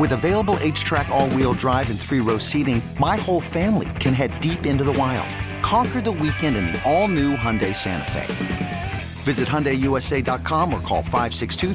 [0.00, 4.82] With available HTRAC all-wheel drive and three-row seating, my whole family can head deep into
[4.82, 5.28] the wild.
[5.62, 8.92] Conquer the weekend in the all-new Hyundai Santa Fe.
[9.24, 11.74] Visit HyundaiUSA.com or call 562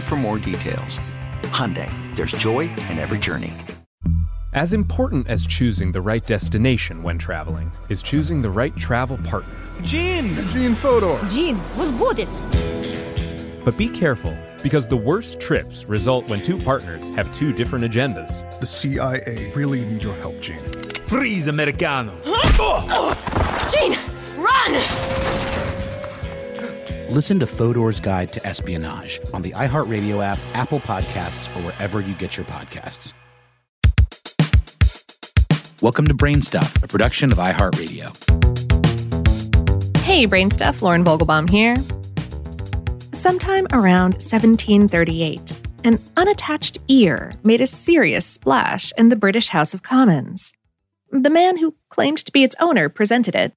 [0.00, 1.00] for more details.
[1.50, 3.52] Hyundai, there's joy in every journey.
[4.52, 9.56] As important as choosing the right destination when traveling is choosing the right travel partner.
[9.82, 10.36] Gene!
[10.50, 11.18] Gene Fodor!
[11.28, 12.28] Gene, was good!
[13.64, 18.58] But be careful, because the worst trips result when two partners have two different agendas.
[18.58, 20.58] The CIA really need your help, Gene.
[21.04, 22.18] Freeze, Americano!
[22.24, 23.14] oh
[23.74, 23.98] Gene,
[24.42, 24.72] run!
[27.12, 32.14] Listen to Fodor's Guide to Espionage on the iHeartRadio app, Apple Podcasts, or wherever you
[32.14, 33.12] get your podcasts.
[35.82, 38.16] Welcome to Brainstuff, a production of iHeartRadio.
[39.98, 41.76] Hey, Brainstuff, Lauren Vogelbaum here.
[43.20, 45.54] Sometime around 1738,
[45.84, 50.54] an unattached ear made a serious splash in the British House of Commons.
[51.12, 53.52] The man who claimed to be its owner presented it.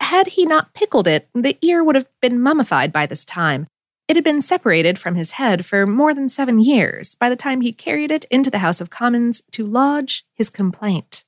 [0.00, 3.66] Had he not pickled it, the ear would have been mummified by this time.
[4.06, 7.62] It had been separated from his head for more than seven years by the time
[7.62, 11.24] he carried it into the House of Commons to lodge his complaint.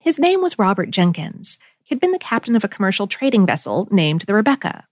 [0.00, 1.60] His name was Robert Jenkins.
[1.84, 4.88] He had been the captain of a commercial trading vessel named the Rebecca.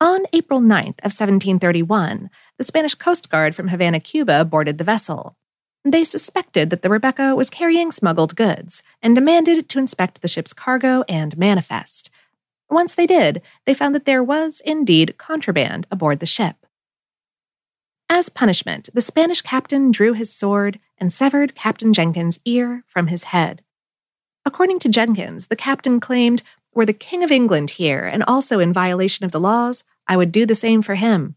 [0.00, 5.36] On April 9th of 1731, the Spanish Coast Guard from Havana, Cuba boarded the vessel.
[5.84, 10.52] They suspected that the Rebecca was carrying smuggled goods and demanded to inspect the ship's
[10.52, 12.10] cargo and manifest.
[12.70, 16.64] Once they did, they found that there was indeed contraband aboard the ship.
[18.08, 23.24] As punishment, the Spanish captain drew his sword and severed Captain Jenkins' ear from his
[23.24, 23.62] head.
[24.44, 26.42] According to Jenkins, the captain claimed
[26.74, 30.32] were the King of England here and also in violation of the laws, I would
[30.32, 31.34] do the same for him.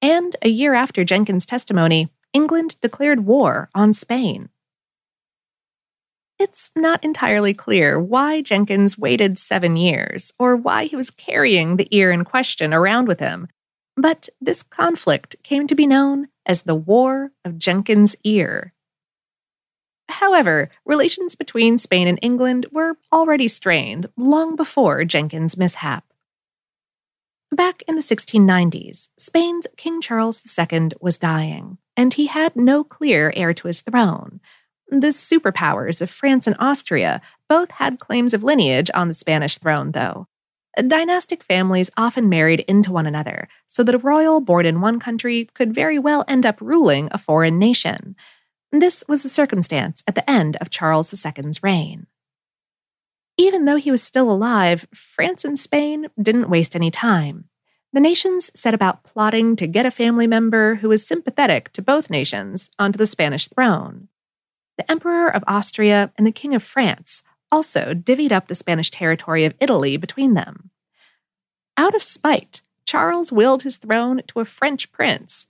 [0.00, 4.48] And a year after Jenkins' testimony, England declared war on Spain.
[6.38, 11.88] It's not entirely clear why Jenkins waited seven years or why he was carrying the
[11.90, 13.48] ear in question around with him,
[13.96, 18.72] but this conflict came to be known as the War of Jenkins' Ear.
[20.08, 26.04] However, relations between Spain and England were already strained long before Jenkins' mishap.
[27.50, 33.32] Back in the 1690s, Spain's King Charles II was dying, and he had no clear
[33.34, 34.40] heir to his throne.
[34.90, 39.92] The superpowers of France and Austria both had claims of lineage on the Spanish throne,
[39.92, 40.26] though.
[40.86, 45.48] Dynastic families often married into one another, so that a royal born in one country
[45.54, 48.14] could very well end up ruling a foreign nation.
[48.70, 52.06] This was the circumstance at the end of Charles II's reign.
[53.38, 57.44] Even though he was still alive, France and Spain didn't waste any time.
[57.92, 62.10] The nations set about plotting to get a family member who was sympathetic to both
[62.10, 64.08] nations onto the Spanish throne.
[64.76, 69.44] The Emperor of Austria and the King of France also divvied up the Spanish territory
[69.44, 70.70] of Italy between them.
[71.76, 75.46] Out of spite, Charles willed his throne to a French prince.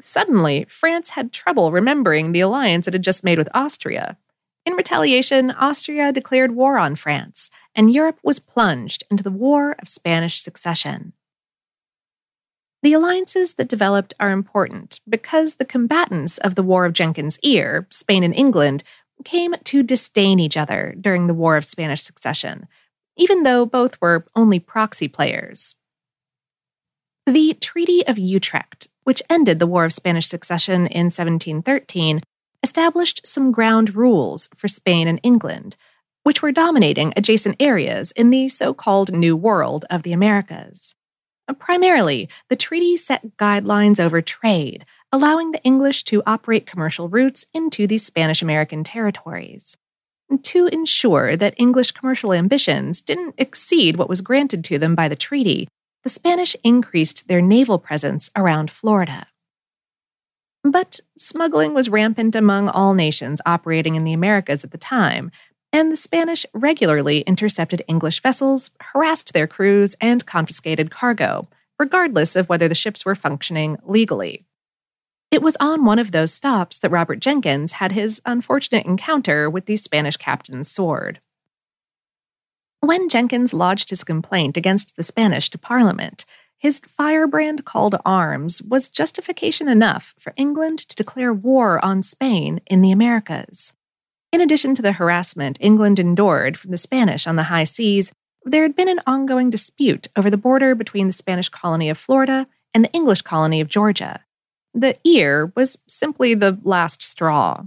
[0.00, 4.16] Suddenly, France had trouble remembering the alliance it had just made with Austria.
[4.64, 9.88] In retaliation, Austria declared war on France, and Europe was plunged into the War of
[9.88, 11.12] Spanish Succession.
[12.82, 17.86] The alliances that developed are important because the combatants of the War of Jenkins' Ear,
[17.90, 18.84] Spain and England,
[19.24, 22.68] came to disdain each other during the War of Spanish Succession,
[23.16, 25.74] even though both were only proxy players.
[27.24, 32.20] The Treaty of Utrecht, which ended the War of Spanish Succession in 1713,
[32.60, 35.76] established some ground rules for Spain and England,
[36.24, 40.96] which were dominating adjacent areas in the so called New World of the Americas.
[41.46, 47.46] Uh, primarily, the treaty set guidelines over trade, allowing the English to operate commercial routes
[47.54, 49.76] into the Spanish American territories.
[50.42, 55.14] To ensure that English commercial ambitions didn't exceed what was granted to them by the
[55.14, 55.68] treaty,
[56.06, 59.26] the Spanish increased their naval presence around Florida.
[60.62, 65.32] But smuggling was rampant among all nations operating in the Americas at the time,
[65.72, 72.48] and the Spanish regularly intercepted English vessels, harassed their crews, and confiscated cargo, regardless of
[72.48, 74.46] whether the ships were functioning legally.
[75.32, 79.66] It was on one of those stops that Robert Jenkins had his unfortunate encounter with
[79.66, 81.20] the Spanish captain's sword.
[82.86, 86.24] When Jenkins lodged his complaint against the Spanish to Parliament,
[86.56, 92.60] his firebrand call to arms was justification enough for England to declare war on Spain
[92.64, 93.72] in the Americas.
[94.32, 98.12] In addition to the harassment England endured from the Spanish on the high seas,
[98.44, 102.46] there had been an ongoing dispute over the border between the Spanish colony of Florida
[102.72, 104.20] and the English colony of Georgia.
[104.74, 107.64] The ear was simply the last straw.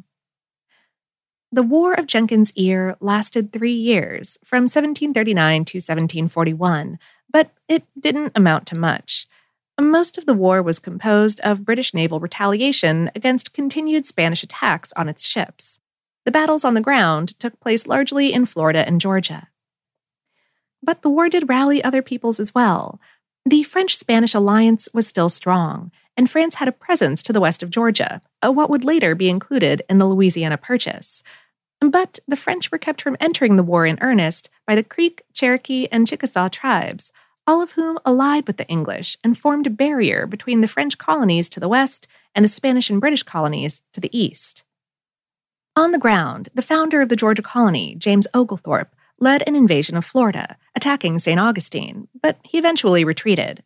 [1.51, 6.99] The War of Jenkins' Ear lasted three years, from 1739 to 1741,
[7.31, 9.27] but it didn't amount to much.
[9.79, 15.09] Most of the war was composed of British naval retaliation against continued Spanish attacks on
[15.09, 15.79] its ships.
[16.25, 19.47] The battles on the ground took place largely in Florida and Georgia.
[20.83, 22.99] But the war did rally other peoples as well.
[23.45, 27.63] The French Spanish alliance was still strong, and France had a presence to the west
[27.63, 31.23] of Georgia, what would later be included in the Louisiana Purchase.
[31.79, 35.87] But the French were kept from entering the war in earnest by the Creek, Cherokee,
[35.93, 37.13] and Chickasaw tribes,
[37.47, 41.47] all of whom allied with the English and formed a barrier between the French colonies
[41.47, 42.05] to the west
[42.35, 44.65] and the Spanish and British colonies to the east.
[45.77, 50.03] On the ground, the founder of the Georgia colony, James Oglethorpe, led an invasion of
[50.03, 51.39] Florida, attacking St.
[51.39, 53.63] Augustine, but he eventually retreated.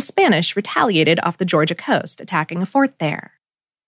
[0.00, 3.32] The Spanish retaliated off the Georgia coast, attacking a fort there.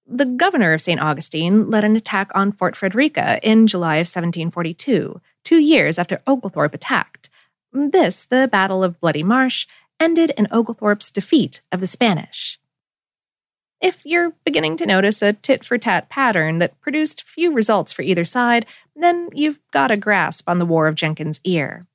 [0.06, 1.00] The governor of St.
[1.00, 6.74] Augustine led an attack on Fort Frederica in July of 1742, two years after Oglethorpe
[6.74, 7.30] attacked.
[7.72, 9.66] This, the Battle of Bloody Marsh,
[9.98, 12.60] ended in Oglethorpe's defeat of the Spanish.
[13.80, 18.02] If you're beginning to notice a tit for tat pattern that produced few results for
[18.02, 21.86] either side, then you've got a grasp on the War of Jenkins' Ear.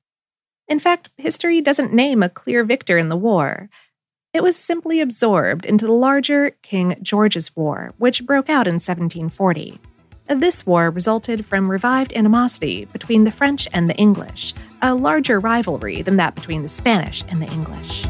[0.66, 3.70] In fact, history doesn't name a clear victor in the war.
[4.38, 9.80] It was simply absorbed into the larger King George's War, which broke out in 1740.
[10.28, 16.02] This war resulted from revived animosity between the French and the English, a larger rivalry
[16.02, 18.02] than that between the Spanish and the English.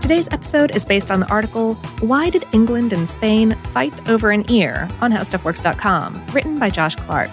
[0.00, 4.50] Today's episode is based on the article Why Did England and Spain Fight Over an
[4.50, 7.28] Ear on HowStuffWorks.com, written by Josh Clark.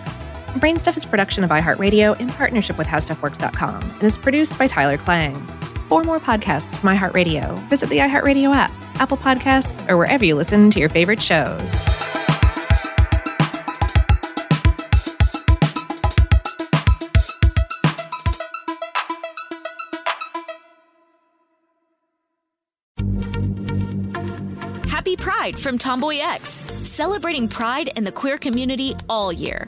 [0.54, 5.34] Brainstuff is production of iHeartRadio in partnership with HowStuffWorks.com and is produced by Tyler Klang.
[5.90, 10.70] For more podcasts from iHeartRadio, visit the iHeartRadio app, Apple Podcasts, or wherever you listen
[10.70, 11.84] to your favorite shows.
[24.88, 29.68] Happy Pride from Tomboy X, celebrating pride in the queer community all year.